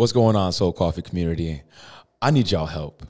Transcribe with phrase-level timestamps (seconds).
[0.00, 1.60] What's going on, Soul Coffee community?
[2.22, 3.02] I need y'all help.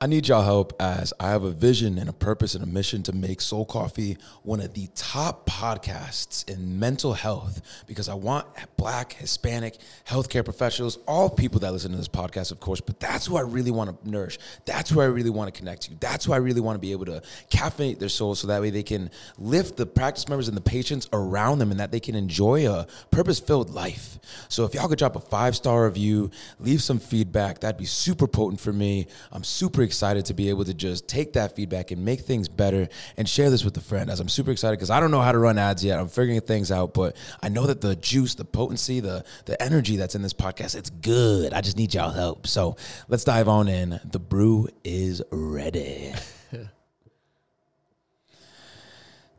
[0.00, 3.02] I need y'all help as I have a vision and a purpose and a mission
[3.04, 8.46] to make Soul Coffee one of the top podcasts in mental health because I want
[8.76, 9.76] black, Hispanic,
[10.06, 13.42] healthcare professionals, all people that listen to this podcast, of course, but that's who I
[13.42, 14.38] really want to nourish.
[14.64, 15.94] That's who I really want to connect to.
[16.00, 18.70] That's who I really want to be able to caffeinate their souls so that way
[18.70, 22.14] they can lift the practice members and the patients around them and that they can
[22.14, 24.18] enjoy a purpose filled life.
[24.48, 28.26] So if y'all could drop a five star review, leave some feedback, that'd be super
[28.26, 29.06] potent for me.
[29.32, 32.88] I'm super excited to be able to just take that feedback and make things better
[33.16, 34.08] and share this with a friend.
[34.08, 35.98] As I'm super excited because I don't know how to run ads yet.
[35.98, 39.96] I'm figuring things out, but I know that the juice, the potency, the the energy
[39.96, 41.52] that's in this podcast, it's good.
[41.52, 42.46] I just need y'all help.
[42.46, 42.76] So
[43.08, 43.98] let's dive on in.
[44.04, 46.14] The brew is ready.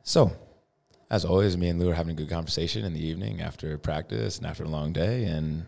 [0.04, 0.34] so
[1.10, 4.38] as always, me and Liu are having a good conversation in the evening after practice
[4.38, 5.66] and after a long day, and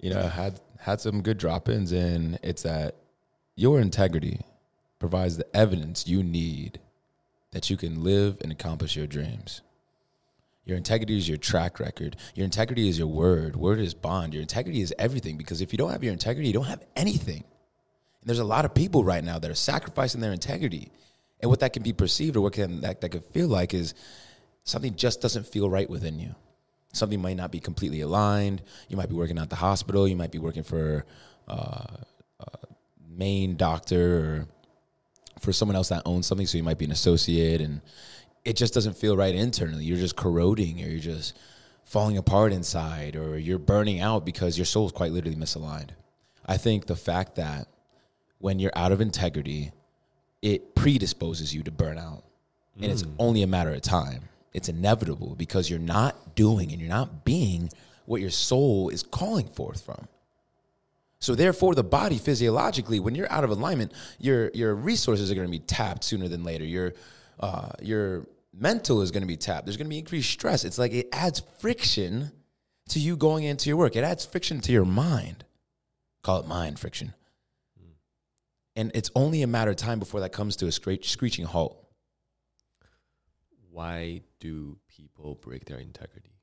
[0.00, 2.96] you know had had some good drop-ins, and it's that
[3.56, 4.40] your integrity
[4.98, 6.80] provides the evidence you need
[7.52, 9.60] that you can live and accomplish your dreams.
[10.64, 12.16] Your integrity is your track record.
[12.34, 13.54] Your integrity is your word.
[13.54, 14.32] Word is bond.
[14.32, 17.44] Your integrity is everything because if you don't have your integrity, you don't have anything.
[17.44, 20.90] And there's a lot of people right now that are sacrificing their integrity.
[21.40, 23.92] And what that can be perceived or what can that, that can feel like is
[24.64, 26.34] something just doesn't feel right within you.
[26.94, 28.62] Something might not be completely aligned.
[28.88, 30.08] You might be working at the hospital.
[30.08, 31.04] You might be working for
[31.46, 31.96] uh,
[33.16, 34.48] main doctor or
[35.40, 36.46] for someone else that owns something.
[36.46, 37.80] So you might be an associate and
[38.44, 39.84] it just doesn't feel right internally.
[39.84, 41.36] You're just corroding or you're just
[41.84, 45.90] falling apart inside or you're burning out because your soul is quite literally misaligned.
[46.46, 47.68] I think the fact that
[48.38, 49.72] when you're out of integrity,
[50.42, 52.22] it predisposes you to burnout.
[52.76, 52.92] And mm.
[52.92, 54.28] it's only a matter of time.
[54.52, 57.70] It's inevitable because you're not doing and you're not being
[58.06, 60.08] what your soul is calling forth from.
[61.24, 65.46] So therefore, the body physiologically, when you're out of alignment, your your resources are going
[65.46, 66.66] to be tapped sooner than later.
[66.66, 66.92] Your
[67.40, 69.64] uh, your mental is going to be tapped.
[69.64, 70.64] There's going to be increased stress.
[70.64, 72.30] It's like it adds friction
[72.90, 73.96] to you going into your work.
[73.96, 75.46] It adds friction to your mind.
[76.22, 77.14] Call it mind friction.
[78.76, 81.88] And it's only a matter of time before that comes to a screeching halt.
[83.70, 86.34] Why do people break their integrity?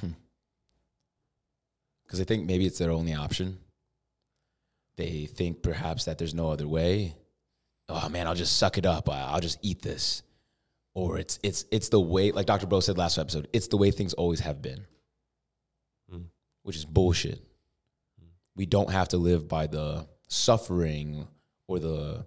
[0.00, 0.12] Hmm
[2.14, 3.58] because I think maybe it's their only option.
[4.96, 7.16] They think perhaps that there's no other way.
[7.88, 9.08] Oh man, I'll just suck it up.
[9.10, 10.22] I'll just eat this.
[10.94, 12.68] Or it's it's it's the way, like Dr.
[12.68, 14.86] Bro said last episode, it's the way things always have been,
[16.12, 16.26] mm.
[16.62, 17.40] which is bullshit.
[18.22, 18.28] Mm.
[18.54, 21.26] We don't have to live by the suffering
[21.66, 22.26] or the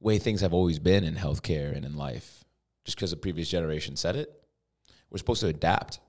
[0.00, 2.44] way things have always been in healthcare and in life.
[2.86, 4.32] Just because the previous generation said it,
[5.10, 6.00] we're supposed to adapt.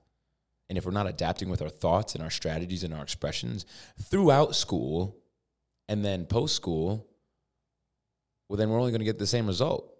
[0.68, 3.64] And if we're not adapting with our thoughts and our strategies and our expressions
[4.02, 5.16] throughout school
[5.88, 7.06] and then post school,
[8.48, 9.90] well, then we're only going to get the same result.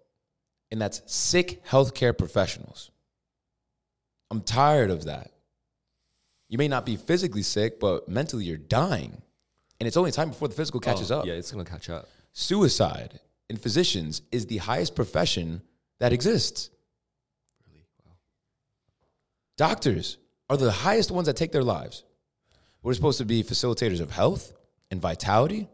[0.71, 2.91] And that's sick healthcare professionals.
[4.29, 5.31] I'm tired of that.
[6.49, 9.21] You may not be physically sick, but mentally you're dying.
[9.79, 11.25] And it's only time before the physical catches oh, up.
[11.25, 12.09] Yeah, it's going to catch up.
[12.33, 13.19] Suicide
[13.49, 15.61] in physicians is the highest profession
[15.99, 16.69] that exists.
[17.67, 17.85] Really?
[18.05, 18.13] Wow.
[19.57, 20.17] Doctors,
[20.49, 22.03] are the highest ones that take their lives.
[22.81, 24.53] We're supposed to be facilitators of health
[24.89, 25.67] and vitality.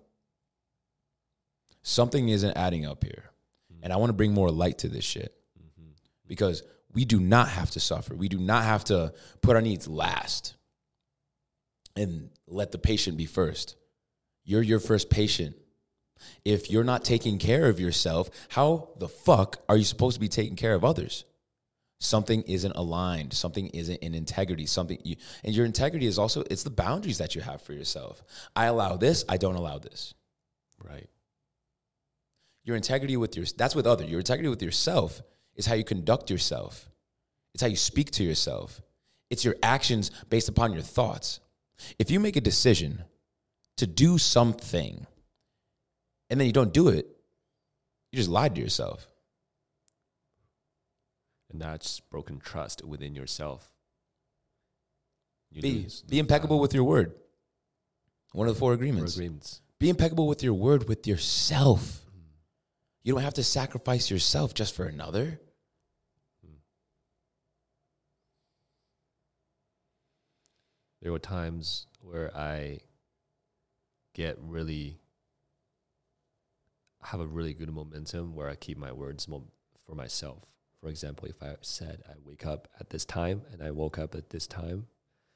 [1.83, 3.31] Something isn't adding up here.
[3.83, 5.33] And I want to bring more light to this shit
[6.27, 8.15] because we do not have to suffer.
[8.15, 10.55] We do not have to put our needs last
[11.95, 13.75] and let the patient be first.
[14.43, 15.55] You're your first patient.
[16.43, 20.27] If you're not taking care of yourself, how the fuck are you supposed to be
[20.27, 21.25] taking care of others?
[21.99, 26.63] Something isn't aligned something isn't in integrity something you, and your integrity is also it's
[26.63, 28.23] the boundaries that you have for yourself.
[28.55, 30.13] I allow this i don't allow this.
[30.83, 31.09] Right.
[32.63, 35.21] Your integrity with your that's with other your integrity with yourself
[35.55, 36.89] is how you conduct yourself.
[37.53, 38.81] It's how you speak to yourself.
[39.29, 41.39] It's your actions based upon your thoughts.
[41.97, 43.03] If you make a decision
[43.77, 45.05] to do something
[46.29, 47.07] and then you don't do it
[48.11, 49.07] you just lied to yourself
[51.55, 53.71] and that's broken trust within yourself.
[55.49, 57.13] You be lose, be impeccable with your word.
[58.33, 59.15] One of the four agreements.
[59.15, 59.61] Four agreements.
[59.79, 62.01] Be impeccable with your word with yourself.
[62.09, 62.23] Mm.
[63.03, 65.39] You don't have to sacrifice yourself just for another.
[66.45, 66.57] Mm.
[71.01, 72.79] There were times where I
[74.13, 74.99] get really
[77.01, 79.25] have a really good momentum where I keep my words
[79.85, 80.54] for myself.
[80.85, 84.13] For example, if I said I wake up at this time and I woke up
[84.13, 84.85] at this time,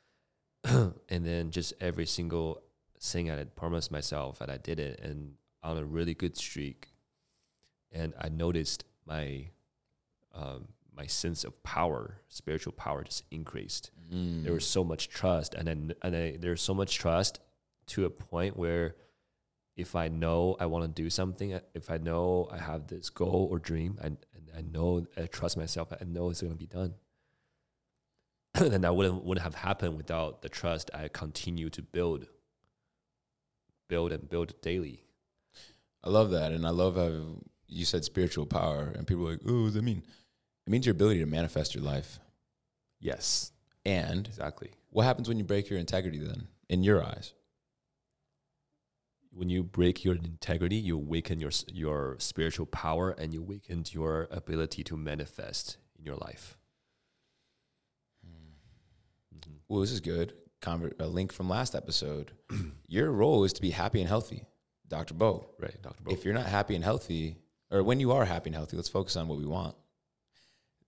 [0.63, 2.61] and then just every single
[3.01, 6.89] thing I had promised myself, and I did it, and on a really good streak.
[7.91, 9.47] And I noticed my
[10.35, 13.89] um, my sense of power, spiritual power, just increased.
[14.13, 14.43] Mm.
[14.43, 17.39] There was so much trust, and then and I, there's so much trust
[17.87, 18.97] to a point where
[19.79, 23.47] if I know I want to do something, if I know I have this goal
[23.49, 26.67] or dream, and, and I know I trust myself, I know it's going to be
[26.67, 26.95] done.
[28.55, 32.27] then that wouldn't wouldn't have happened without the trust I continue to build,
[33.87, 35.05] build and build daily.
[36.03, 37.37] I love that, and I love how
[37.67, 40.03] you said spiritual power, and people are like, "Oh, what does that mean?"
[40.67, 42.19] It means your ability to manifest your life.
[42.99, 43.53] Yes,
[43.85, 44.71] And exactly.
[44.89, 46.19] what happens when you break your integrity?
[46.19, 47.33] Then, in your eyes,
[49.31, 54.27] When you break your integrity, you weaken your your spiritual power, and you weaken your
[54.31, 56.57] ability to manifest in your life.
[58.25, 59.59] Mhm.
[59.67, 60.33] well, this is good.
[60.61, 62.31] Conver- a link from last episode.
[62.87, 64.45] your role is to be happy and healthy,
[64.87, 65.51] Doctor Bo.
[65.59, 66.11] Right, Doctor Bo.
[66.11, 67.37] If you're not happy and healthy,
[67.71, 69.75] or when you are happy and healthy, let's focus on what we want.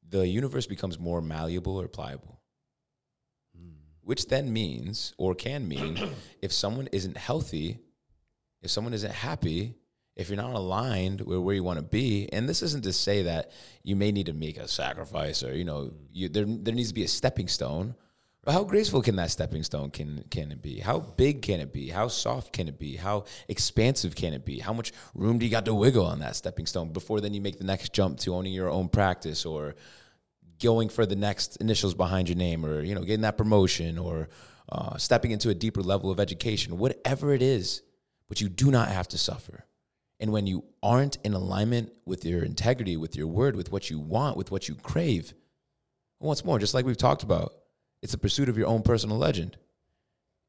[0.10, 2.40] The universe becomes more malleable or pliable.
[3.58, 3.76] Mm.
[4.02, 5.98] which then means or can mean
[6.42, 7.80] if someone isn't healthy,
[8.62, 9.75] if someone isn't happy,
[10.16, 13.24] if you're not aligned with where you want to be, and this isn't to say
[13.24, 13.52] that
[13.84, 16.96] you may need to make a sacrifice or you know you, there there needs to
[16.96, 17.96] be a stepping stone.
[18.44, 20.80] But how graceful can that stepping stone can can it be?
[20.80, 21.90] How big can it be?
[21.90, 22.96] How soft can it be?
[22.96, 24.60] How expansive can it be?
[24.60, 27.42] How much room do you got to wiggle on that stepping stone before then you
[27.42, 29.75] make the next jump to owning your own practice or
[30.60, 34.30] going for the next initials behind your name or you know getting that promotion or
[34.69, 37.81] uh, stepping into a deeper level of education whatever it is
[38.31, 39.66] but you do not have to suffer.
[40.22, 44.00] And when you aren't in alignment with your integrity with your word with what you
[44.00, 45.33] want with what you crave
[46.22, 47.51] once more just like we've talked about
[48.01, 49.57] it's a pursuit of your own personal legend.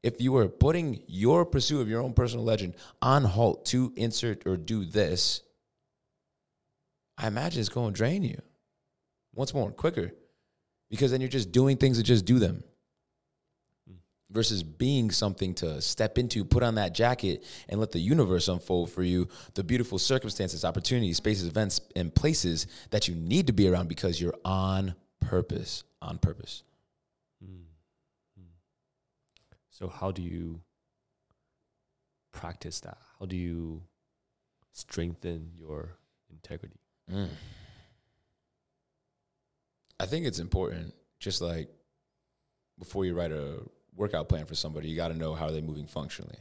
[0.01, 4.47] If you were putting your pursuit of your own personal legend on halt to insert
[4.47, 5.41] or do this
[7.17, 8.41] i imagine it's going to drain you.
[9.35, 10.13] Once more, quicker,
[10.89, 12.63] because then you're just doing things to just do them
[14.33, 18.89] versus being something to step into, put on that jacket, and let the universe unfold
[18.91, 23.69] for you the beautiful circumstances, opportunities, spaces, events, and places that you need to be
[23.69, 25.83] around because you're on purpose.
[26.01, 26.63] On purpose.
[27.43, 27.61] Mm.
[28.39, 28.45] Mm.
[29.69, 30.59] So how do you
[32.31, 32.97] practice that?
[33.19, 33.83] How do you
[34.71, 35.97] strengthen your
[36.31, 36.79] integrity?
[37.11, 37.29] Mm.
[39.99, 41.69] I think it's important, just like
[42.79, 43.59] before you write a
[43.95, 46.37] workout plan for somebody, you got to know how are they moving functionally.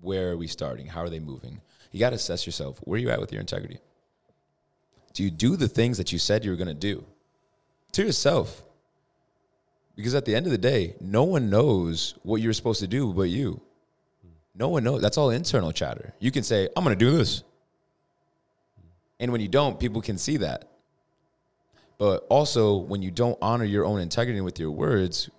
[0.00, 0.86] Where are we starting?
[0.86, 1.60] How are they moving?
[1.90, 2.78] You got to assess yourself.
[2.82, 3.78] Where are you at with your integrity?
[5.14, 7.04] Do you do the things that you said you were going to do
[7.92, 8.62] to yourself?
[9.94, 13.12] Because at the end of the day, no one knows what you're supposed to do
[13.14, 13.62] but you.
[14.54, 15.00] No one knows.
[15.00, 16.14] That's all internal chatter.
[16.18, 17.42] You can say, I'm going to do this.
[19.18, 20.70] And when you don't, people can see that.
[21.98, 25.30] But also, when you don't honor your own integrity with your words,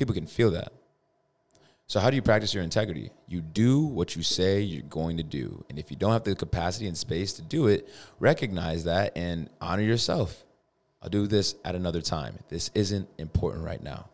[0.00, 0.72] people can feel that.
[1.86, 3.10] So, how do you practice your integrity?
[3.28, 5.62] You do what you say you're going to do.
[5.68, 7.86] And if you don't have the capacity and space to do it,
[8.18, 10.44] recognize that and honor yourself.
[11.02, 12.38] I'll do this at another time.
[12.48, 14.08] This isn't important right now.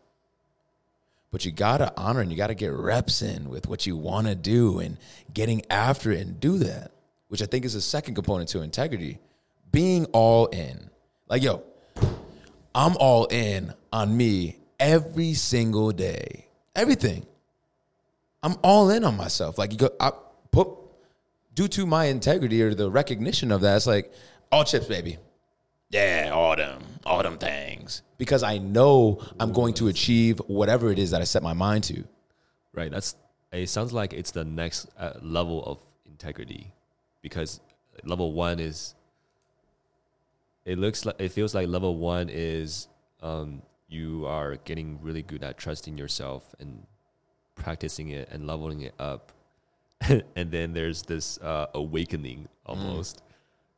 [1.31, 3.95] But you got to honor and you got to get reps in with what you
[3.95, 4.97] want to do and
[5.33, 6.91] getting after it and do that,
[7.29, 9.19] which I think is a second component to integrity
[9.71, 10.89] being all in.
[11.29, 11.63] Like, yo,
[12.75, 16.47] I'm all in on me every single day.
[16.75, 17.25] Everything.
[18.43, 19.57] I'm all in on myself.
[19.57, 20.11] Like you go, I
[20.51, 20.69] put
[21.53, 24.13] due to my integrity or the recognition of that, it's like
[24.51, 25.17] all chips, baby.
[25.89, 28.03] Yeah, all them, all them things.
[28.17, 31.83] Because I know I'm going to achieve whatever it is that I set my mind
[31.85, 32.03] to.
[32.73, 32.91] Right.
[32.91, 33.15] That's
[33.51, 33.69] it.
[33.69, 36.71] Sounds like it's the next uh, level of integrity,
[37.21, 37.59] because
[38.03, 38.93] level one is.
[40.65, 42.87] It looks like it feels like level one is
[43.23, 46.85] um, you are getting really good at trusting yourself and
[47.55, 49.31] practicing it and leveling it up,
[50.35, 53.21] and then there's this uh, awakening almost,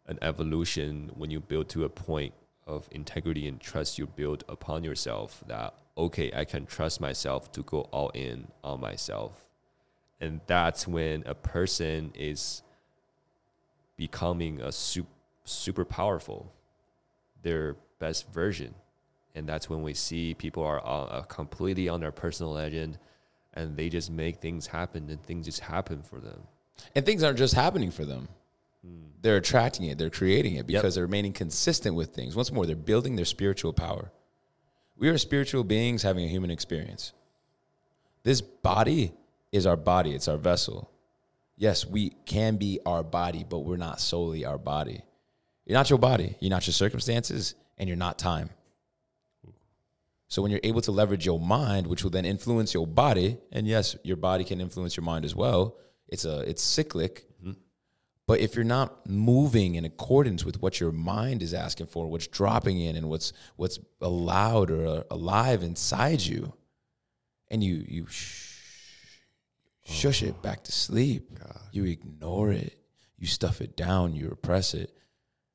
[0.07, 2.33] an evolution when you build to a point
[2.65, 7.63] of integrity and trust you build upon yourself that okay i can trust myself to
[7.63, 9.45] go all in on myself.
[10.21, 12.61] And that's when a person is
[13.95, 15.09] becoming a super,
[15.45, 16.51] super powerful
[17.41, 18.73] their best version
[19.35, 22.97] and that's when we see people are uh, completely on their personal legend
[23.53, 26.41] and they just make things happen and things just happen for them
[26.95, 28.29] And things aren't just happening for them.
[29.21, 30.93] They're attracting it, they're creating it because Yep.
[30.93, 32.35] they're remaining consistent with things.
[32.37, 34.11] Once more, they're building their spiritual power.
[34.95, 37.11] We are spiritual beings having a human experience.
[38.23, 39.11] this body
[39.51, 40.89] is our body, it's our vessel.
[41.57, 45.01] Yes, we can be our body, but we're not solely our body.
[45.65, 48.49] You're not your body, you're not your circumstances, and you're not time.
[50.29, 53.67] So when you're able to leverage your mind, which will then influence your body, and
[53.67, 55.75] yes, your body can influence your mind as well.
[56.07, 57.25] It's a it's cyclic.
[57.41, 57.53] Mm-hmm.
[58.27, 62.27] But if you're not moving in accordance with what your mind is asking for, what's
[62.27, 66.53] dropping in, and what's what's allowed or alive inside you,
[67.49, 68.59] and you you sh-
[69.83, 71.31] shush it back to sleep,
[71.71, 72.77] you ignore it,
[73.17, 74.95] you stuff it down, you repress it,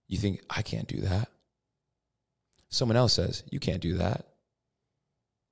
[0.09, 1.29] you think I can't do that.
[2.71, 4.27] Someone else says you can't do that.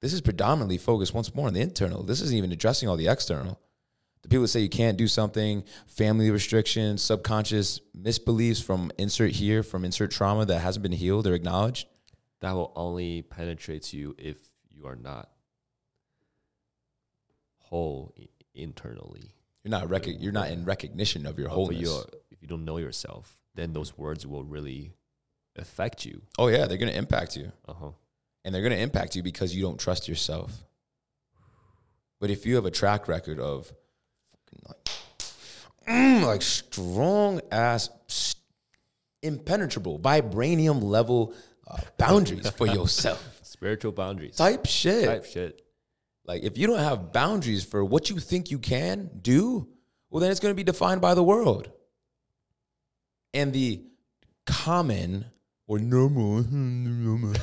[0.03, 2.03] This is predominantly focused once more on the internal.
[2.03, 3.59] This isn't even addressing all the external.
[4.23, 9.63] The people that say you can't do something, family restrictions, subconscious misbeliefs from insert here,
[9.63, 11.87] from insert trauma that hasn't been healed or acknowledged.
[12.41, 14.37] That will only penetrate you if
[14.71, 15.31] you are not
[17.59, 18.15] whole
[18.55, 19.35] internally.
[19.65, 21.81] You're not rec- you're not in recognition of your wholeness.
[21.83, 24.93] your- if you don't know yourself, then those words will really
[25.57, 26.23] affect you.
[26.39, 27.91] oh yeah, they're gonna impact you, Uh huh.
[28.45, 30.65] And they're gonna impact you because you don't trust yourself.
[32.21, 33.73] But if you have a track record of
[34.69, 34.89] like,
[35.89, 37.91] mm, like strong ass,
[39.23, 41.35] impenetrable, vibranium level
[41.69, 44.37] uh, boundaries for yourself, Spiritual boundaries.
[44.37, 45.05] type shit.
[45.07, 45.63] Type shit.
[46.25, 49.69] Like if you don't have boundaries for what you think you can do,
[50.11, 51.71] well then it's going to be defined by the world.
[53.35, 53.83] And the
[54.47, 55.25] common
[55.67, 56.45] or normal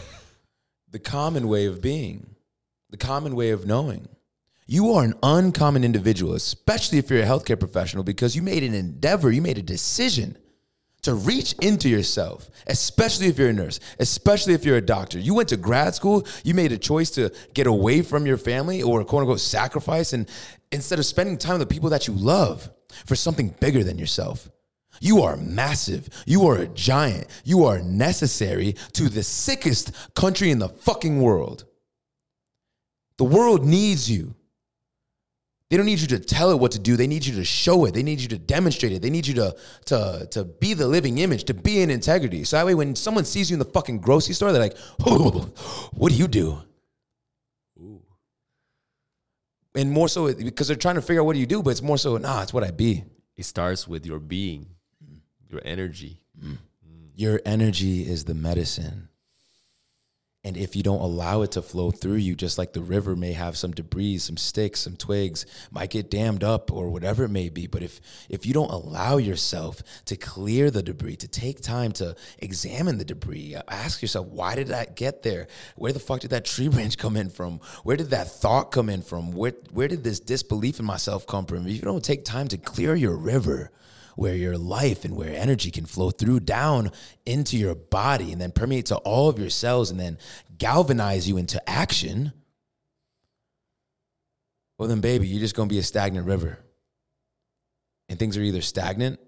[0.92, 2.36] the common way of being,
[2.90, 4.08] the common way of knowing.
[4.66, 8.74] You are an uncommon individual, especially if you're a healthcare professional because you made an
[8.74, 10.38] endeavor, you made a decision
[11.02, 15.18] to reach into yourself, especially if you're a nurse, especially if you're a doctor.
[15.18, 18.84] You went to grad school, you made a choice to get away from your family
[18.84, 20.30] or quote unquote sacrifice, and
[20.72, 22.70] instead of spending time with the people that you love
[23.06, 24.50] for something bigger than yourself.
[25.00, 26.10] You are massive.
[26.26, 27.28] You are a giant.
[27.44, 31.66] You are necessary to the sickest country in the fucking world.
[33.18, 34.36] The world needs you.
[35.70, 36.96] They don't need you to tell it what to do.
[36.96, 37.94] They need you to show it.
[37.94, 39.04] They need you to demonstrate it.
[39.04, 42.44] They need you to, to, to be the living image, to be in integrity.
[42.44, 45.52] So that way, when someone sees you in the fucking grocery store, they're like, oh,
[45.94, 46.64] what do you do?
[47.80, 48.02] Ooh.
[49.76, 51.84] And more so because they're trying to figure out what do you do, but it's
[51.84, 53.04] more so, nah, it's what I be.
[53.38, 54.66] It starts with your being,
[55.50, 56.22] your energy.
[56.42, 56.58] Mm.
[57.16, 59.10] Your energy is the medicine.
[60.42, 63.34] And if you don't allow it to flow through you, just like the river may
[63.34, 67.50] have some debris, some sticks, some twigs, might get dammed up or whatever it may
[67.50, 67.68] be.
[67.68, 72.16] But if if you don't allow yourself to clear the debris, to take time to
[72.38, 75.48] examine the debris, uh, ask yourself, why did that get there?
[75.76, 77.60] Where the fuck did that tree branch come in from?
[77.84, 79.34] Where did that thought come in from?
[79.34, 81.68] Where where did this disbelief in myself come from?
[81.68, 83.72] If you don't take time to clear your river,
[84.20, 86.92] where your life and where energy can flow through down
[87.26, 90.18] into your body and then permeate to all of your cells and then
[90.58, 92.34] galvanize you into action,
[94.78, 96.60] well, then, baby, you're just going to be a stagnant river.
[98.10, 99.22] And things are either stagnant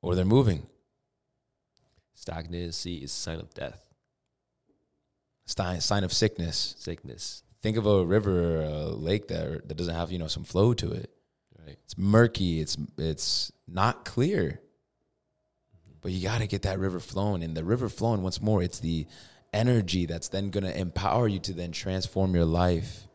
[0.00, 0.66] or they're moving.
[2.14, 3.80] Stagnancy is sign of death,
[5.44, 6.74] Sign, sign of sickness.
[6.78, 7.42] sickness.
[7.60, 10.72] Think of a river or a lake that, that doesn't have, you know, some flow
[10.74, 11.10] to it.
[11.64, 11.78] Right.
[11.84, 12.60] It's murky.
[12.60, 14.60] It's it's not clear.
[16.00, 18.62] But you got to get that river flowing, and the river flowing once more.
[18.62, 19.06] It's the
[19.52, 23.06] energy that's then going to empower you to then transform your life.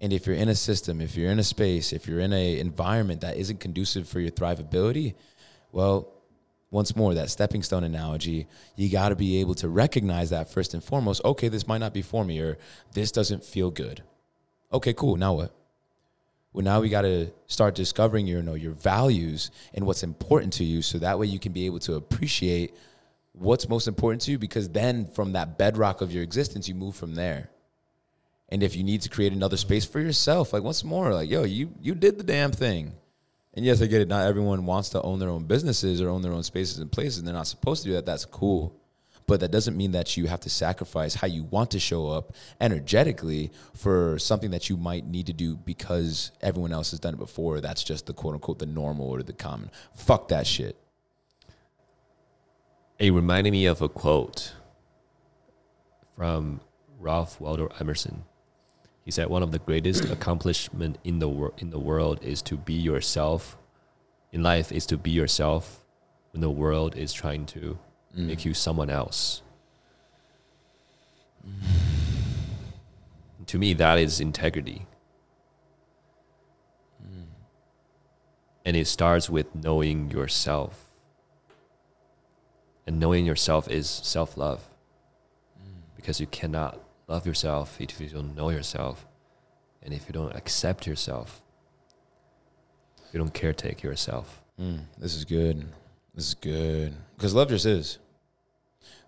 [0.00, 2.58] And if you're in a system, if you're in a space, if you're in an
[2.58, 5.14] environment that isn't conducive for your thrivability,
[5.70, 6.12] well,
[6.70, 8.46] once more that stepping stone analogy,
[8.76, 11.20] you got to be able to recognize that first and foremost.
[11.24, 12.58] Okay, this might not be for me, or
[12.94, 14.02] this doesn't feel good.
[14.72, 15.16] Okay, cool.
[15.16, 15.54] Now what?
[16.52, 20.52] Well, now we got to start discovering your, you know, your values and what's important
[20.54, 22.74] to you, so that way you can be able to appreciate
[23.32, 24.38] what's most important to you.
[24.38, 27.48] Because then, from that bedrock of your existence, you move from there.
[28.50, 31.44] And if you need to create another space for yourself, like once more, like yo,
[31.44, 32.92] you you did the damn thing.
[33.54, 34.08] And yes, I get it.
[34.08, 37.18] Not everyone wants to own their own businesses or own their own spaces and places,
[37.18, 38.04] and they're not supposed to do that.
[38.04, 38.74] That's cool.
[39.26, 42.32] But that doesn't mean that you have to sacrifice how you want to show up
[42.60, 47.18] energetically for something that you might need to do because everyone else has done it
[47.18, 47.60] before.
[47.60, 49.70] That's just the quote unquote the normal or the common.
[49.94, 50.76] Fuck that shit.
[52.98, 54.54] It reminded me of a quote
[56.16, 56.60] from
[56.98, 58.24] Ralph Waldo Emerson.
[59.04, 62.74] He said, "One of the greatest accomplishment in the in the world is to be
[62.74, 63.56] yourself.
[64.30, 65.84] In life, is to be yourself
[66.30, 67.78] when the world is trying to
[68.16, 68.26] mm.
[68.26, 69.42] make you someone else.
[71.46, 71.52] Mm.
[73.46, 74.86] To me, that is integrity.
[77.04, 77.24] Mm.
[78.64, 80.90] And it starts with knowing yourself.
[82.86, 84.68] And knowing yourself is self love.
[85.60, 85.82] Mm.
[85.96, 89.06] Because you cannot love yourself if you don't know yourself.
[89.82, 91.42] And if you don't accept yourself,
[93.12, 94.40] you don't caretake yourself.
[94.60, 95.66] Mm, this is good.
[96.14, 96.94] This is good.
[97.16, 97.98] Because love just is.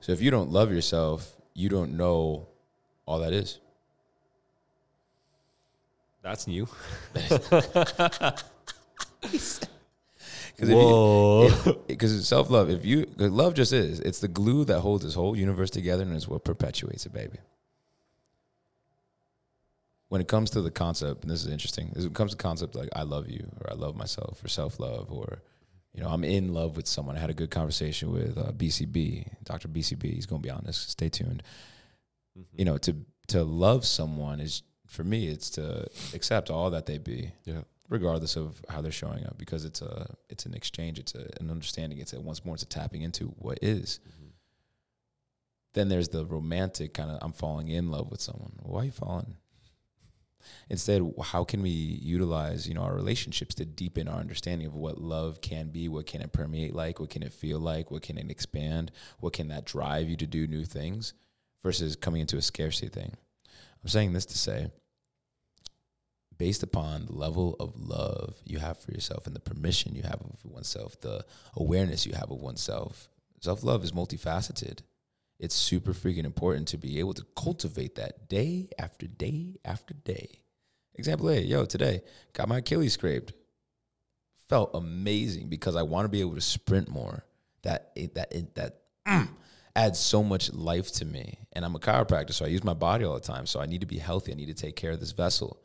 [0.01, 2.47] So if you don't love yourself, you don't know
[3.07, 3.59] all that is.
[6.23, 6.67] That's new.
[10.57, 15.15] Because because self love, if you love just is, it's the glue that holds this
[15.15, 17.39] whole universe together, and it's what perpetuates it, baby.
[20.09, 22.77] When it comes to the concept, and this is interesting, when it comes to concept
[22.77, 25.43] like I love you, or I love myself, or self love, or
[25.95, 27.17] you know, I'm in love with someone.
[27.17, 29.69] I had a good conversation with uh, BCB, Dr.
[29.69, 30.13] BCB.
[30.13, 30.91] He's going to be honest.
[30.91, 31.43] Stay tuned.
[32.37, 32.59] Mm-hmm.
[32.59, 32.97] You know, to
[33.29, 37.63] to love someone is for me, it's to accept all that they be yeah.
[37.89, 41.51] regardless of how they're showing up because it's a it's an exchange it's a, an
[41.51, 44.01] understanding it's a once more it's a tapping into what is.
[44.01, 44.29] Mm-hmm.
[45.75, 48.91] then there's the romantic kind of i'm falling in love with someone why are you
[48.93, 49.37] falling
[50.69, 54.99] instead how can we utilize you know our relationships to deepen our understanding of what
[54.99, 58.19] love can be what can it permeate like what can it feel like what can
[58.19, 61.15] it expand what can that drive you to do new things
[61.63, 63.13] versus coming into a scarcity thing
[63.83, 64.69] i'm saying this to say
[66.39, 70.21] based upon the level of love you have for yourself and the permission you have
[70.21, 71.25] of oneself, the
[71.57, 73.09] awareness you have of oneself.
[73.41, 74.81] Self love is multifaceted.
[75.39, 80.43] It's super freaking important to be able to cultivate that day after day after day.
[80.95, 83.33] Example A, yo, today got my Achilles scraped.
[84.49, 87.25] Felt amazing because I want to be able to sprint more.
[87.63, 89.29] That that that mm,
[89.75, 91.39] adds so much life to me.
[91.53, 93.47] And I'm a chiropractor, so I use my body all the time.
[93.47, 94.33] So I need to be healthy.
[94.33, 95.65] I need to take care of this vessel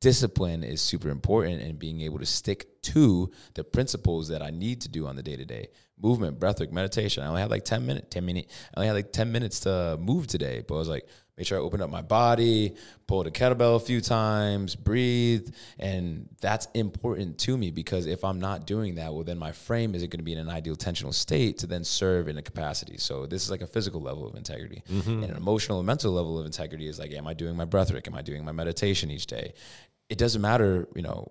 [0.00, 4.80] discipline is super important and being able to stick to the principles that I need
[4.82, 5.68] to do on the day to day
[6.02, 7.22] movement, breathwork, meditation.
[7.22, 8.54] I only had like 10 minutes, 10 minutes.
[8.74, 11.06] I only had like 10 minutes to move today, but I was like,
[11.38, 12.74] make sure I open up my body,
[13.06, 15.48] pull the kettlebell a few times, breathe.
[15.78, 19.94] And that's important to me because if I'm not doing that, well, then my frame
[19.94, 22.98] isn't going to be in an ideal tensional state to then serve in a capacity.
[22.98, 24.82] So this is like a physical level of integrity.
[24.90, 25.22] Mm-hmm.
[25.22, 28.08] And an emotional and mental level of integrity is like, am I doing my breathwork?
[28.08, 29.54] Am I doing my meditation each day?
[30.08, 31.30] It doesn't matter, you know,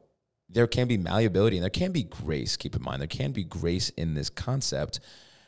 [0.50, 2.56] there can be malleability and there can be grace.
[2.56, 5.00] Keep in mind, there can be grace in this concept.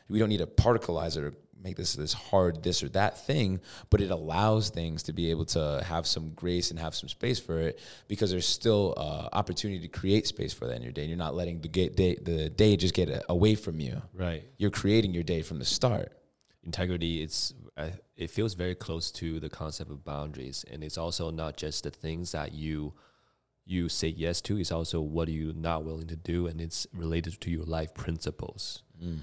[0.08, 3.60] We don't need a particleizer to make this this hard this or that thing,
[3.90, 7.38] but it allows things to be able to have some grace and have some space
[7.38, 11.02] for it because there's still uh, opportunity to create space for that in your day.
[11.02, 14.02] And you're not letting the day, the day just get away from you.
[14.14, 14.44] Right.
[14.58, 16.12] You're creating your day from the start.
[16.62, 21.30] Integrity, it's uh, it feels very close to the concept of boundaries, and it's also
[21.30, 22.92] not just the things that you
[23.70, 24.58] you say yes to.
[24.58, 27.92] is also what you're you not willing to do, and it's related to your life
[27.94, 28.82] principles.
[29.02, 29.20] Mm.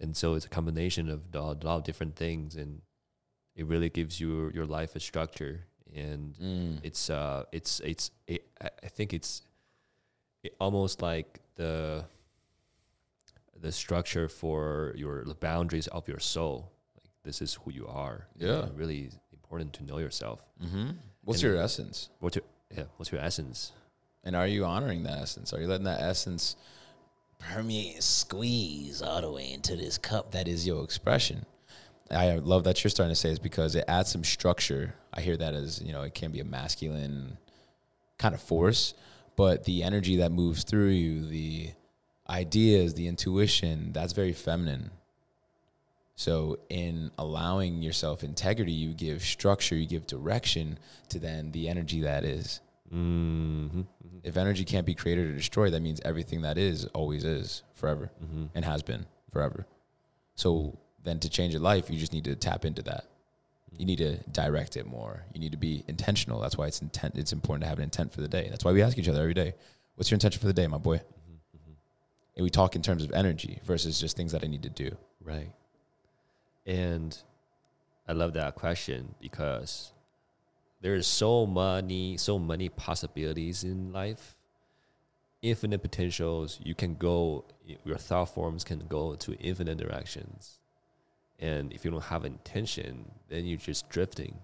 [0.00, 2.80] And so it's a combination of a lot of different things, and
[3.54, 5.66] it really gives you your life a structure.
[5.94, 6.78] And Mm.
[6.82, 9.42] it's uh, it's it's it, I I think it's
[10.42, 12.04] it almost like the
[13.60, 16.72] the structure for your the boundaries of your soul.
[16.96, 18.26] Like this is who you are.
[18.36, 18.66] Yeah.
[18.74, 20.40] Really important to know yourself.
[20.62, 20.90] Mm-hmm.
[21.24, 22.08] What's And- your essence?
[22.20, 22.44] What's your
[22.76, 22.84] yeah?
[22.96, 23.72] What's your essence?
[24.24, 25.52] And are you honoring that essence?
[25.52, 26.56] Are you letting that essence
[27.38, 31.44] permeate and squeeze all the way into this cup that is your expression?
[32.10, 34.94] I love that you're starting to say is because it adds some structure.
[35.12, 37.38] I hear that as, you know, it can be a masculine
[38.18, 38.94] kind of force,
[39.36, 41.70] but the energy that moves through you, the
[42.28, 44.90] ideas, the intuition, that's very feminine.
[46.16, 52.02] So, in allowing yourself integrity, you give structure, you give direction to then the energy
[52.02, 52.60] that is.
[52.92, 53.82] Mm-hmm.
[54.22, 58.10] If energy can't be created or destroyed, that means everything that is always is forever
[58.22, 58.44] Mm-hmm.
[58.54, 59.66] and has been forever.
[60.34, 63.04] So then to change your life, you just need to tap into that.
[63.76, 65.24] You need to direct it more.
[65.34, 66.40] You need to be intentional.
[66.40, 67.16] That's why it's intent.
[67.16, 68.46] It's important to have an intent for the day.
[68.48, 69.54] That's why we ask each other every day,
[69.96, 71.00] "What's your intention for the day, my boy?"
[72.36, 74.96] And we talk in terms of energy versus just things that I need to do.
[75.20, 75.52] Right.
[76.66, 77.16] And
[78.08, 79.92] I love that question because
[80.84, 84.36] there's so many so many possibilities in life.
[85.40, 86.60] Infinite potentials.
[86.62, 87.46] You can go
[87.84, 90.58] your thought forms can go to infinite directions.
[91.38, 94.34] And if you don't have intention, then you're just drifting.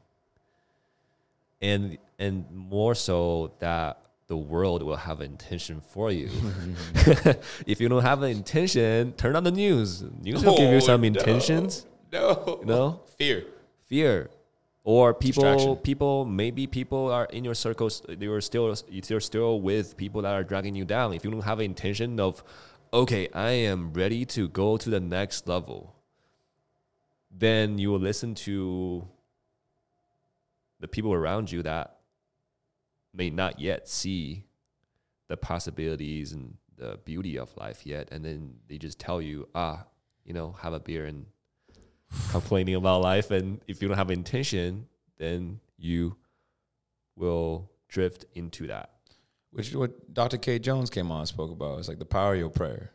[1.60, 3.98] And and more so that
[4.28, 6.30] the world will have intention for you.
[7.66, 10.02] if you don't have an intention, turn on the news.
[10.22, 11.84] News will give you Oh, some intentions.
[12.10, 12.74] No, No.
[12.74, 13.00] know?
[13.18, 13.44] fear.
[13.88, 14.30] Fear.
[14.90, 20.22] Or people people maybe people are in your circles you're still you're still with people
[20.22, 21.12] that are dragging you down.
[21.12, 22.42] If you don't have an intention of
[22.92, 25.94] okay i am ready to go to the next level
[27.30, 29.06] then you will listen to
[30.80, 31.98] the people around you that
[33.14, 34.44] may not yet see
[35.28, 38.08] the possibilities and the beauty of life yet.
[38.10, 39.84] And then they just tell you ah
[40.24, 41.26] you know have a beer and
[42.30, 44.86] complaining about life and if you don't have intention
[45.18, 46.16] then you
[47.16, 48.90] will drift into that
[49.52, 50.38] Which is what Dr.
[50.38, 50.58] K.
[50.58, 51.78] Jones came on and spoke about.
[51.78, 52.92] It's like the power of your prayer,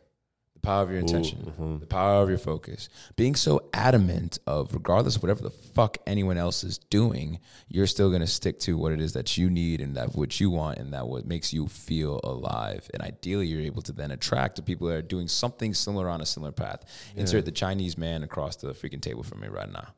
[0.66, 1.80] power of your intention, mhm.
[1.80, 2.88] the power of your focus.
[3.16, 8.10] Being so adamant of, regardless of whatever the fuck anyone else is doing, you're still
[8.10, 10.92] gonna stick to what it is that you need and that what you want and
[10.92, 12.90] that what makes you feel alive.
[12.92, 16.20] And ideally, you're able to then attract the people that are doing something similar on
[16.20, 16.84] a similar path.
[17.14, 19.88] Insert the Chinese man across the freaking table from me right now.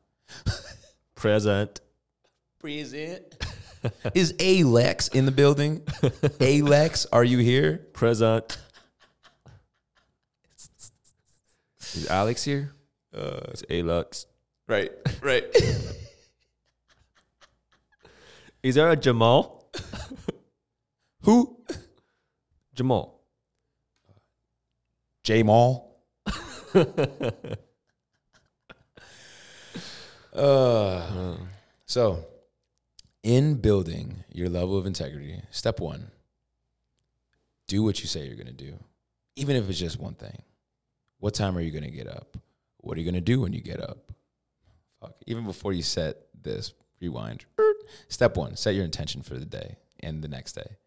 [1.15, 1.81] present
[2.59, 3.23] Present.
[4.13, 5.81] is Alex in the building?
[6.41, 7.87] Alex, are you here?
[7.93, 8.57] present
[11.95, 12.73] is alex here
[13.13, 14.25] Uh, it's alux
[14.67, 15.43] right, right.
[18.63, 19.71] is there a jamal
[21.23, 21.57] Who?
[22.75, 23.19] jamal
[25.29, 26.01] J Mall.
[30.33, 31.35] uh,
[31.85, 32.25] so,
[33.21, 36.09] in building your level of integrity, step one,
[37.67, 38.73] do what you say you're going to do,
[39.35, 40.41] even if it's just one thing.
[41.19, 42.37] What time are you going to get up?
[42.77, 44.11] What are you going to do when you get up?
[45.01, 45.15] Fuck.
[45.27, 47.45] Even before you set this, rewind.
[48.07, 50.77] Step one, set your intention for the day and the next day.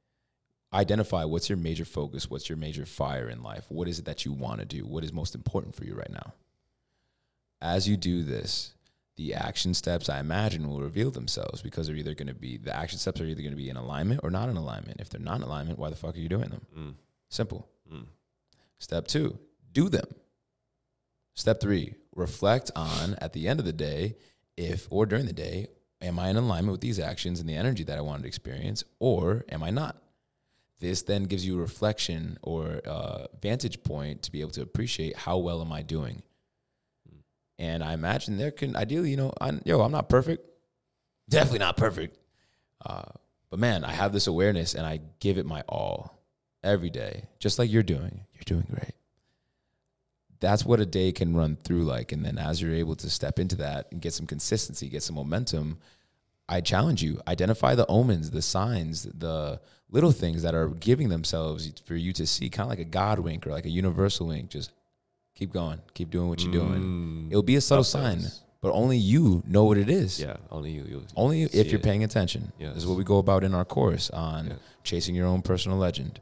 [0.73, 4.25] Identify what's your major focus, what's your major fire in life, what is it that
[4.25, 6.33] you want to do, what is most important for you right now.
[7.61, 8.73] As you do this,
[9.17, 12.75] the action steps I imagine will reveal themselves because they're either going to be the
[12.75, 15.01] action steps are either going to be in alignment or not in alignment.
[15.01, 16.67] If they're not in alignment, why the fuck are you doing them?
[16.77, 16.95] Mm,
[17.29, 17.69] Simple.
[17.93, 18.07] mm.
[18.79, 19.39] Step two,
[19.73, 20.07] do them.
[21.35, 24.17] Step three, reflect on at the end of the day,
[24.57, 25.69] if or during the day,
[26.01, 28.85] am I in alignment with these actions and the energy that I wanted to experience,
[28.99, 29.97] or am I not?
[30.81, 32.81] This then gives you a reflection or
[33.41, 36.23] vantage point to be able to appreciate how well am I doing.
[37.59, 40.45] And I imagine there can ideally, you know, I'm, yo, I'm not perfect,
[41.29, 42.19] definitely not perfect,
[42.85, 43.05] uh,
[43.49, 46.21] but man, I have this awareness and I give it my all
[46.65, 48.25] every day, just like you're doing.
[48.35, 48.95] You're doing great.
[50.43, 52.13] That's what a day can run through like.
[52.13, 55.15] And then as you're able to step into that and get some consistency, get some
[55.17, 55.79] momentum,
[56.49, 61.73] I challenge you identify the omens, the signs, the little things that are giving themselves
[61.87, 64.51] for you to see, kind of like a God wink or like a universal wink.
[64.51, 64.73] Just
[65.37, 66.83] keep going, keep doing what you're doing.
[66.83, 67.31] Mm.
[67.31, 68.43] It'll be a subtle sign, those.
[68.61, 70.21] but only you know what it is.
[70.21, 71.85] yeah only you, you Only if you're it.
[71.85, 72.53] paying attention.
[72.59, 72.75] Yes.
[72.75, 74.53] This is what we go about in our course on Yeah.
[74.83, 76.21] chasing your own personal legend.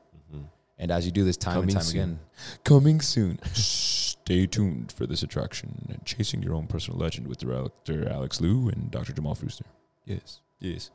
[0.81, 2.01] And as you do this time Coming and time soon.
[2.01, 2.19] again,
[2.65, 3.39] coming soon.
[3.55, 8.69] Stay tuned for this attraction and chasing your own personal legend with director Alex Liu
[8.71, 9.13] and Dr.
[9.13, 9.63] Jamal Fuster.
[10.07, 10.91] yes Yes.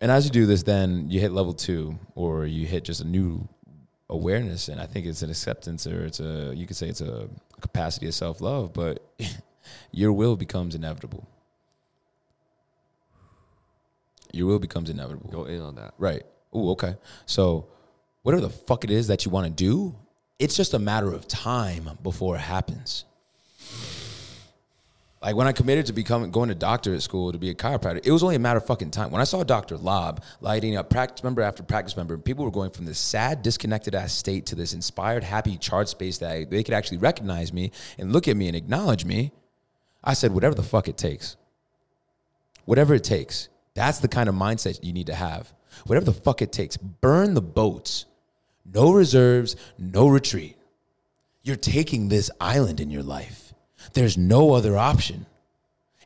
[0.00, 3.06] And as you do this, then you hit level two, or you hit just a
[3.06, 3.48] new
[4.10, 7.28] awareness, and I think it's an acceptance, or it's a you could say it's a
[7.60, 9.02] capacity of self love, but
[9.92, 11.28] your will becomes inevitable.
[14.32, 15.30] Your will becomes inevitable.
[15.30, 16.22] go in on that Right.
[16.52, 16.96] Oh, okay.
[17.26, 17.66] So,
[18.22, 19.94] whatever the fuck it is that you want to do,
[20.38, 23.04] it's just a matter of time before it happens.
[25.20, 28.10] Like when I committed to becoming going to doctorate school to be a chiropractor, it
[28.10, 29.12] was only a matter of fucking time.
[29.12, 29.76] When I saw Dr.
[29.76, 33.94] Lob lighting up practice member after practice member, people were going from this sad, disconnected
[33.94, 38.12] ass state to this inspired, happy chart space that they could actually recognize me and
[38.12, 39.30] look at me and acknowledge me.
[40.02, 41.36] I said, whatever the fuck it takes
[42.64, 43.48] whatever it takes.
[43.74, 45.52] That's the kind of mindset you need to have.
[45.86, 48.06] Whatever the fuck it takes, burn the boats.
[48.64, 50.56] No reserves, no retreat.
[51.42, 53.52] You're taking this island in your life.
[53.94, 55.26] There's no other option.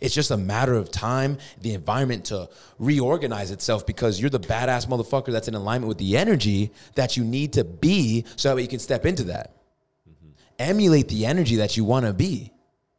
[0.00, 4.86] It's just a matter of time, the environment to reorganize itself because you're the badass
[4.86, 8.68] motherfucker that's in alignment with the energy that you need to be so that you
[8.68, 9.56] can step into that.
[10.08, 10.30] Mm-hmm.
[10.58, 12.52] Emulate the energy that you want to be.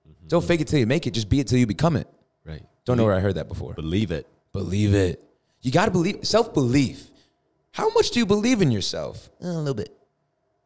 [0.07, 0.27] Mm-hmm.
[0.27, 2.07] Don't fake it till you make it, just be it till you become it.
[2.45, 3.73] right Don't know where I heard that before.
[3.73, 5.23] believe it Believe it.
[5.61, 7.11] You got to believe self belief.
[7.77, 9.29] How much do you believe in yourself?
[9.41, 9.91] "Eh, a little bit.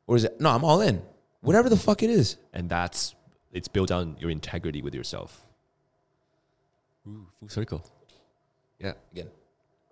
[0.07, 1.01] Or is it, no, I'm all in.
[1.41, 2.37] Whatever the fuck it is.
[2.53, 3.15] and that's
[3.51, 5.41] it's built on your integrity with yourself
[7.07, 7.81] Ooh, full circle
[8.79, 9.29] yeah Again.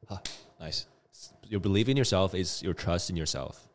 [0.07, 0.19] Huh.
[0.59, 0.85] Nice.
[1.51, 3.67] your belief in yourself is your trust in yourself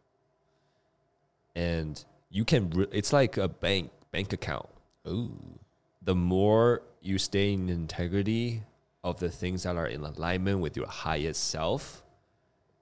[1.55, 4.69] and you can re- it's like a bank bank account
[5.09, 5.33] Ooh.
[6.01, 8.63] the more you stay in integrity
[9.03, 12.03] of the things that are in alignment with your highest self,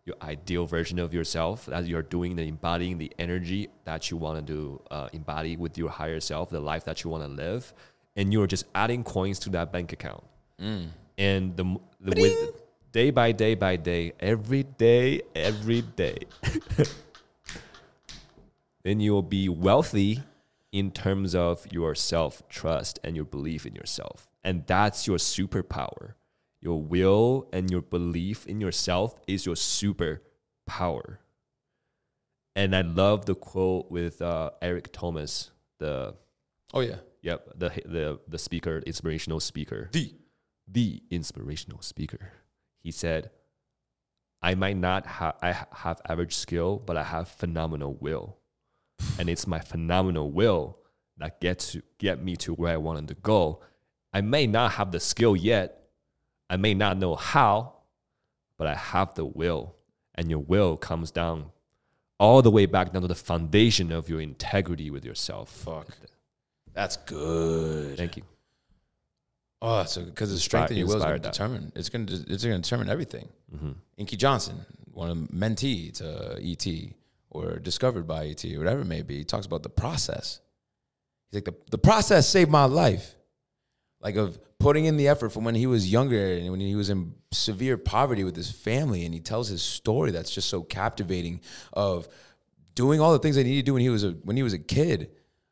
[0.04, 4.44] your ideal version of yourself, that you're doing the embodying the energy that you want
[4.44, 7.72] to do, uh, embody with your higher self, the life that you want to live,
[8.16, 10.24] and you're just adding coins to that bank account.
[11.16, 11.64] And the,
[12.00, 12.62] the with
[12.92, 16.18] day by day by day, every day, every day,
[18.82, 20.22] then you will be wealthy
[20.72, 24.28] in terms of your self trust and your belief in yourself.
[24.42, 26.14] And that's your superpower.
[26.62, 31.18] Your will and your belief in yourself is your superpower.
[32.54, 36.14] And I love the quote with uh, Eric Thomas, the
[36.72, 36.96] Oh yeah.
[37.20, 40.14] yep, the the the speaker, inspirational speaker The
[40.68, 42.32] the inspirational speaker.
[42.78, 43.30] He said,
[44.40, 48.38] "I might not have I ha- have average skill, but I have phenomenal will,
[49.18, 50.78] and it's my phenomenal will
[51.18, 53.62] that gets to get me to where I wanted to go.
[54.12, 55.81] I may not have the skill yet,
[56.52, 57.52] I may not know how,
[58.58, 59.74] but I have the will,
[60.14, 61.50] and your will comes down."
[62.18, 65.48] All the way back down to the foundation of your integrity with yourself.
[65.50, 65.88] Fuck.
[66.72, 67.96] That's good.
[67.96, 68.22] Thank you.
[69.60, 71.72] Oh, so because the strength in Inspired- your will is going to determine.
[71.74, 73.28] It's going to it's going to determine everything.
[73.50, 76.94] hmm Inky Johnson, one of the mentee to ET
[77.30, 80.40] or discovered by ET or whatever it may be, he talks about the process.
[81.30, 83.14] He's like the the process saved my life.
[84.00, 86.88] Like of putting in the effort from when he was younger and when he was
[86.88, 91.40] in severe poverty with his family, and he tells his story that's just so captivating
[91.72, 92.08] of
[92.74, 94.42] doing all the things that he needed to do when he was a when he
[94.42, 95.10] was a kid,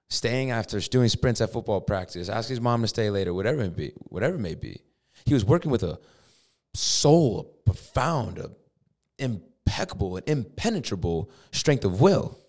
[0.08, 3.76] staying after doing sprints at football practice, asking his mom to stay later, whatever it
[3.76, 4.80] be, whatever it may be.
[5.26, 5.98] He was working with a
[6.72, 8.50] soul, a profound, a
[9.70, 12.39] impeccable, and impenetrable strength of will.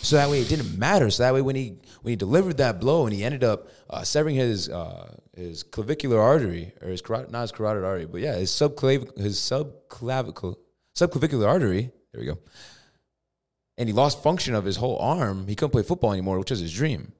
[0.00, 1.10] So that way it didn't matter.
[1.10, 4.02] So that way when he when he delivered that blow and he ended up uh,
[4.04, 8.34] severing his uh, his clavicular artery or his carotid, not his carotid artery, but yeah,
[8.36, 10.56] his subclav his subclavicle
[10.96, 11.90] subclavicular artery.
[12.12, 12.38] There we go.
[13.76, 15.46] And he lost function of his whole arm.
[15.46, 17.12] He couldn't play football anymore, which was his dream.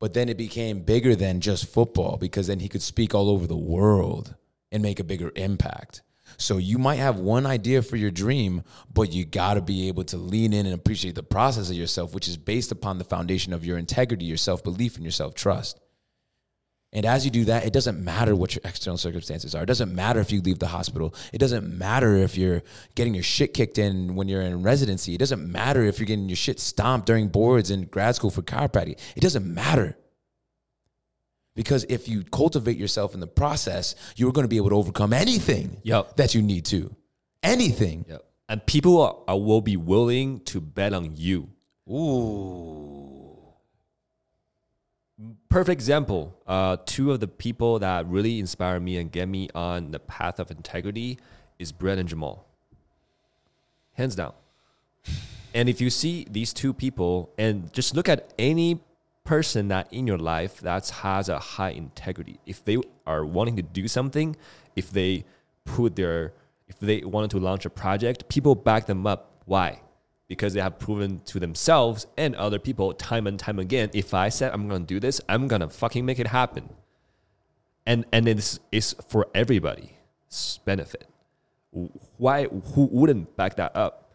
[0.00, 3.46] But then it became bigger than just football because then he could speak all over
[3.46, 4.34] the world
[4.72, 6.02] and make a bigger impact.
[6.36, 10.04] So you might have one idea for your dream, but you got to be able
[10.04, 13.52] to lean in and appreciate the process of yourself, which is based upon the foundation
[13.52, 15.80] of your integrity, your self belief, and your self trust.
[16.94, 19.64] And as you do that, it doesn't matter what your external circumstances are.
[19.64, 21.12] It doesn't matter if you leave the hospital.
[21.32, 22.62] It doesn't matter if you're
[22.94, 25.12] getting your shit kicked in when you're in residency.
[25.12, 28.42] It doesn't matter if you're getting your shit stomped during boards in grad school for
[28.42, 29.00] chiropractic.
[29.16, 29.96] It doesn't matter.
[31.54, 35.12] Because if you cultivate yourself in the process, you're going to be able to overcome
[35.12, 36.16] anything Yep.
[36.16, 36.94] that you need to.
[37.42, 38.04] Anything.
[38.08, 38.24] Yep.
[38.48, 41.48] And people are, are, will be willing to bet on you.
[41.88, 43.00] Ooh.
[45.48, 46.36] Perfect example.
[46.46, 50.40] Uh, two of the people that really inspire me and get me on the path
[50.40, 51.18] of integrity
[51.58, 52.46] is Brett and Jamal.
[53.92, 54.32] Hands down.
[55.54, 58.80] And if you see these two people, and just look at any
[59.24, 63.62] person that in your life that has a high integrity, if they are wanting to
[63.62, 64.36] do something,
[64.76, 65.24] if they
[65.64, 66.34] put their,
[66.68, 69.42] if they wanted to launch a project, people back them up.
[69.46, 69.80] Why?
[70.28, 74.28] Because they have proven to themselves and other people time and time again, if I
[74.28, 76.68] said I'm gonna do this, I'm gonna fucking make it happen.
[77.86, 81.08] And and it's it's for everybody's benefit.
[82.16, 84.12] Why who wouldn't back that up?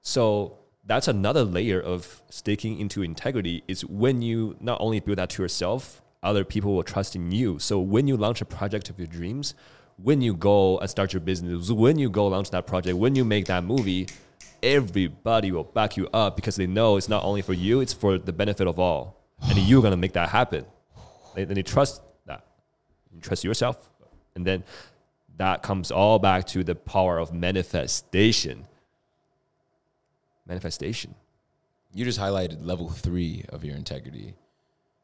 [0.00, 5.30] So that's another layer of sticking into integrity is when you not only build that
[5.30, 7.58] to yourself, other people will trust in you.
[7.58, 9.54] So when you launch a project of your dreams,
[9.96, 13.24] when you go and start your business, when you go launch that project, when you
[13.24, 14.08] make that movie,
[14.62, 18.18] everybody will back you up because they know it's not only for you, it's for
[18.18, 19.20] the benefit of all.
[19.42, 20.64] And you're gonna make that happen.
[21.34, 22.44] Then they trust that.
[23.12, 23.90] You trust yourself.
[24.34, 24.64] And then
[25.36, 28.66] that comes all back to the power of manifestation.
[30.46, 31.14] Manifestation.
[31.94, 34.34] You just highlighted level three of your integrity.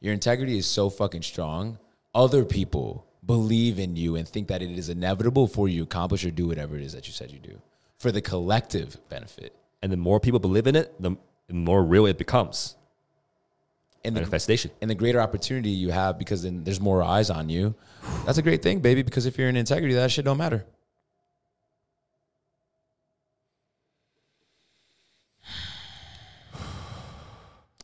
[0.01, 1.79] Your integrity is so fucking strong.
[2.15, 6.25] Other people believe in you and think that it is inevitable for you to accomplish
[6.25, 7.61] or do whatever it is that you said you do
[7.99, 9.55] for the collective benefit.
[9.83, 11.17] And the more people believe in it, the
[11.49, 12.77] more real it becomes.
[14.05, 14.71] And the, Manifestation.
[14.81, 17.75] and the greater opportunity you have because then there's more eyes on you.
[18.25, 20.65] That's a great thing, baby, because if you're in integrity, that shit don't matter.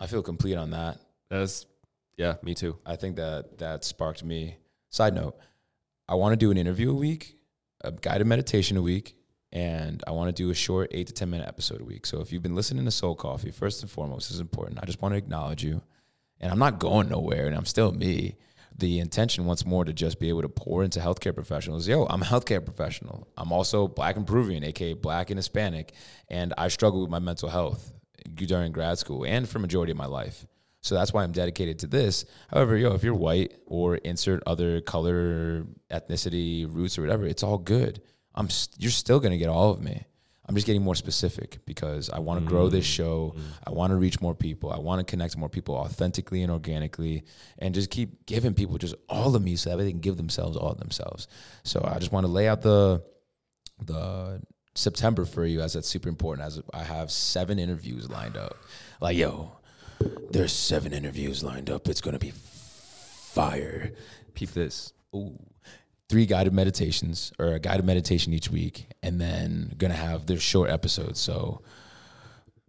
[0.04, 0.98] I feel complete on that.
[1.30, 1.64] That's
[2.18, 2.76] yeah, me too.
[2.84, 4.58] I think that that sparked me.
[4.90, 5.38] Side note,
[6.06, 7.38] I want to do an interview a week,
[7.80, 9.16] a guided meditation a week,
[9.50, 12.04] and I want to do a short eight to 10 minute episode a week.
[12.04, 14.78] So if you've been listening to Soul Coffee, first and foremost, this is important.
[14.82, 15.80] I just want to acknowledge you.
[16.38, 18.36] And I'm not going nowhere and I'm still me.
[18.76, 21.88] the intention once more to just be able to pour into healthcare professionals.
[21.88, 23.26] Yo, I'm a healthcare professional.
[23.38, 25.94] I'm also black and Peruvian, aka black and Hispanic,
[26.28, 27.92] and I struggle with my mental health
[28.34, 30.46] during grad school and for majority of my life.
[30.80, 32.26] So that's why I'm dedicated to this.
[32.48, 37.56] However, yo, if you're white or insert other color, ethnicity, roots, or whatever, it's all
[37.56, 38.02] good.
[38.34, 40.04] I'm st- you're still gonna get all of me.
[40.46, 42.94] I'm just getting more specific because I want to grow this mm.
[42.96, 43.34] show.
[43.66, 44.70] I want to reach more people.
[44.70, 47.24] I want to connect more people authentically and organically
[47.58, 50.56] and just keep giving people just all of me so that they can give themselves
[50.56, 51.28] all of themselves.
[51.62, 53.02] So I just want to lay out the
[53.82, 54.42] the
[54.74, 58.56] September for you as that's super important as I have seven interviews lined up.
[59.00, 59.52] Like, yo,
[60.30, 61.88] there's seven interviews lined up.
[61.88, 63.92] It's gonna be fire.
[64.34, 64.92] Peep this.
[65.14, 65.38] Ooh.
[66.08, 70.70] Three guided meditations or a guided meditation each week, and then gonna have their short
[70.70, 71.18] episodes.
[71.20, 71.62] So,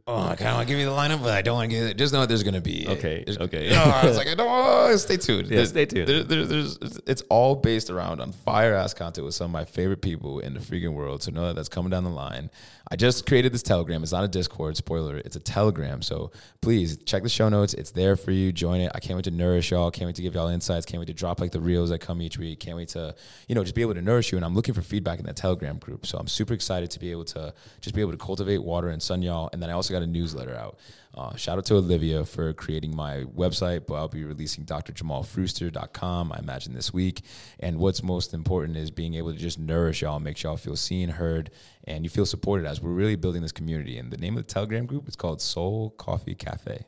[0.08, 1.76] oh, I kind of want to give you the lineup, but I don't want to
[1.76, 1.98] give it.
[1.98, 2.86] Just know what there's gonna be.
[2.88, 3.70] Okay, There's- okay.
[3.76, 4.48] No, I was like, I don't.
[4.50, 5.48] Oh, stay tuned.
[5.48, 6.08] Yeah, There's- stay tuned.
[6.08, 9.66] there- there- there's, it's all based around on fire ass content with some of my
[9.66, 11.24] favorite people in the freaking world.
[11.24, 12.50] So know that that's coming down the line.
[12.92, 14.04] I just created this Telegram.
[14.04, 14.78] It's not a Discord.
[14.78, 15.18] Spoiler.
[15.18, 16.04] It's a Telegram.
[16.04, 16.30] So
[16.62, 17.74] please check the show notes.
[17.74, 18.52] It's there for you.
[18.52, 18.92] Join it.
[18.94, 19.90] I can't wait to nourish y'all.
[19.90, 20.86] Can't wait to give y'all insights.
[20.86, 22.60] Can't wait to drop like the reels that come each week.
[22.60, 23.16] Can't wait to
[23.48, 24.38] you know just be able to nourish you.
[24.38, 26.06] And I'm looking for feedback in that Telegram group.
[26.06, 29.02] So I'm super excited to be able to just be able to cultivate water and
[29.02, 29.50] sun y'all.
[29.52, 30.78] And then I also got a newsletter out.
[31.14, 36.40] Uh, shout out to Olivia for creating my website, but I'll be releasing drjamalfrooster.com, I
[36.40, 37.22] imagine, this week.
[37.60, 40.76] And what's most important is being able to just nourish y'all, make sure y'all feel
[40.76, 41.52] seen, heard,
[41.86, 43.98] and you feel supported as we're really building this community.
[43.98, 46.86] And the name of the Telegram group is called Soul Coffee Cafe.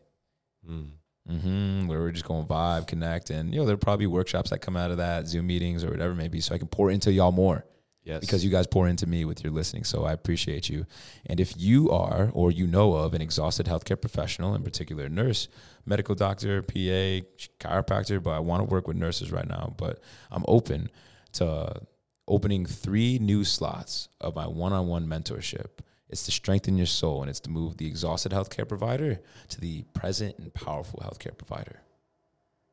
[0.70, 0.90] Mm.
[1.30, 4.60] hmm where we're just going vibe, connect, and you know there'll probably be workshops that
[4.60, 7.32] come out of that, Zoom meetings or whatever maybe, so I can pour into y'all
[7.32, 7.64] more
[8.08, 8.22] Yes.
[8.22, 9.84] because you guys pour into me with your listening.
[9.84, 10.86] So I appreciate you.
[11.26, 15.10] And if you are or you know of an exhausted healthcare professional, in particular a
[15.10, 15.50] nurse,
[15.86, 17.28] medical doctor, PA,
[17.60, 20.00] chiropractor, but I want to work with nurses right now, but
[20.32, 20.90] I'm open
[21.34, 21.82] to
[22.30, 25.80] opening three new slots of my one-on-one mentorship.
[26.10, 29.84] It's to strengthen your soul and it's to move the exhausted healthcare provider to the
[29.94, 31.82] present and powerful healthcare provider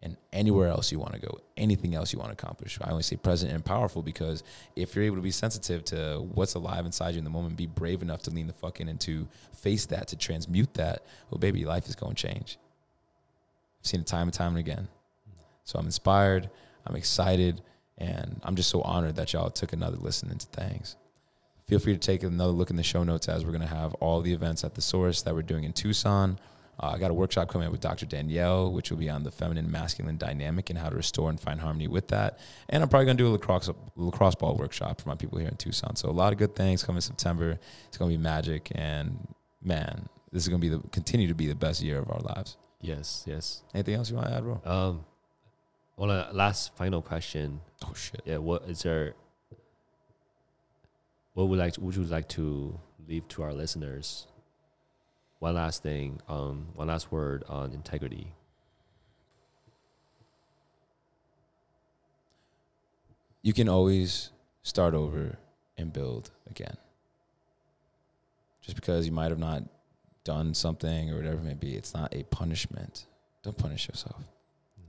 [0.05, 2.79] and anywhere else you want to go, anything else you want to accomplish.
[2.83, 4.45] I only say present and powerful because
[4.77, 7.67] if you're able to be sensitive to what's alive inside you in the moment, be
[7.67, 11.38] brave enough to lean the fuck in and to face that, to transmute that, well,
[11.38, 12.59] baby, life is going to change.
[13.81, 14.88] I've seen it time and time and again.
[15.64, 16.51] So I'm inspired,
[16.87, 17.62] I'm excited,
[17.97, 20.97] and I'm just so honored that y'all took another listen into things.
[21.67, 23.95] Feel free to take another look in the show notes as we're going to have
[23.95, 26.38] all the events at the source that we're doing in Tucson.
[26.81, 28.07] Uh, I got a workshop coming up with Dr.
[28.07, 31.61] Danielle, which will be on the feminine masculine dynamic and how to restore and find
[31.61, 32.39] harmony with that.
[32.69, 35.49] And I'm probably going to do a lacrosse, lacrosse ball workshop for my people here
[35.49, 35.97] in Tucson.
[35.97, 37.59] So a lot of good things coming September.
[37.89, 38.73] It's going to be magic.
[38.75, 39.29] And
[39.63, 42.21] man, this is going to be the continue to be the best year of our
[42.21, 42.57] lives.
[42.81, 43.63] yes, yes.
[43.73, 44.61] Anything else you want to add, bro?
[44.65, 45.05] Um,
[45.97, 47.61] well, uh, last final question.
[47.85, 48.21] Oh, shit.
[48.25, 49.15] Yeah, what is there?
[51.35, 54.27] What would like would you like to leave to our listeners?
[55.45, 58.33] One last thing, um, one last word on integrity.
[63.43, 64.31] You can always
[64.63, 65.37] start over
[65.77, 66.79] and build again.
[68.63, 69.65] Just because you might have not
[70.25, 73.05] done something or whatever it may be, it's not a punishment.
[73.43, 74.25] Don't punish yourself.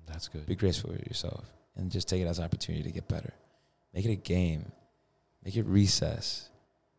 [0.08, 0.46] That's good.
[0.46, 1.44] Be graceful with yourself
[1.76, 3.34] and just take it as an opportunity to get better.
[3.94, 4.72] Make it a game.
[5.44, 6.48] Make it recess.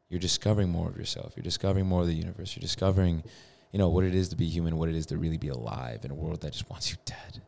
[0.08, 1.32] You're discovering more of yourself.
[1.36, 2.54] You're discovering more of the universe.
[2.56, 3.24] You're discovering,
[3.72, 6.04] you know, what it is to be human, what it is to really be alive
[6.04, 7.42] in a world that just wants you dead.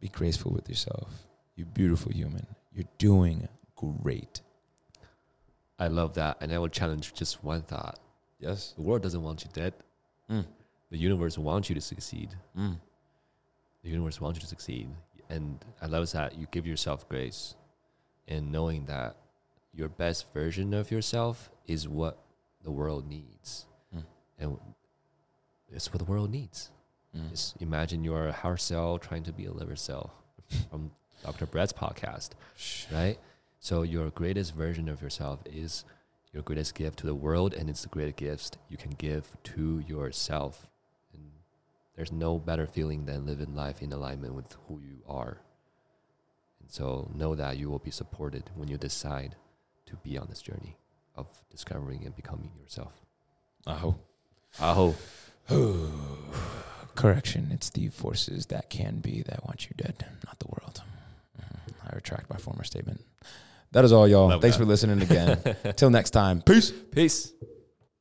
[0.00, 1.26] Be graceful with yourself.
[1.56, 2.46] You beautiful human.
[2.74, 4.40] You're doing great.
[5.78, 7.98] I love that, and I will challenge just one thought:
[8.38, 8.74] Yes.
[8.76, 9.74] the world doesn't want you dead.
[10.30, 10.44] Mm.
[10.90, 12.30] The universe wants you to succeed.
[12.56, 12.76] Mm.
[13.82, 14.88] The universe wants you to succeed,
[15.28, 17.54] and I love that you give yourself grace,
[18.28, 19.16] and knowing that
[19.74, 22.18] your best version of yourself is what
[22.62, 24.04] the world needs, Mm.
[24.38, 24.58] and
[25.70, 26.70] it's what the world needs.
[27.16, 27.30] Mm.
[27.30, 30.12] Just imagine you're a heart cell trying to be a liver cell
[30.70, 30.90] from
[31.22, 31.46] Dr.
[31.46, 32.30] Brett's podcast,
[32.92, 33.18] right?
[33.58, 35.84] So your greatest version of yourself is
[36.32, 39.78] your greatest gift to the world, and it's the greatest gift you can give to
[39.80, 40.66] yourself.
[41.12, 41.22] And
[41.96, 45.38] there's no better feeling than living life in alignment with who you are.
[46.60, 49.36] And so know that you will be supported when you decide
[49.96, 50.76] to be on this journey
[51.16, 52.92] of discovering and becoming yourself.
[53.66, 53.98] I hope.
[54.60, 54.94] Aho.
[56.94, 57.48] Correction.
[57.52, 60.82] It's the forces that can be that want you dead, not the world.
[61.40, 61.74] Mhm.
[61.90, 63.04] I retract my former statement.
[63.72, 64.28] That is all, y'all.
[64.28, 64.62] Love Thanks that.
[64.62, 65.42] for listening again.
[65.76, 66.40] Till next time.
[66.42, 66.70] Peace.
[66.70, 67.32] Peace.